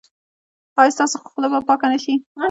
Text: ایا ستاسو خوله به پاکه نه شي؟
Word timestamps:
ایا 0.79 0.93
ستاسو 0.95 1.15
خوله 1.29 1.47
به 1.51 1.59
پاکه 1.67 1.87
نه 1.91 1.97
شي؟ 2.03 2.13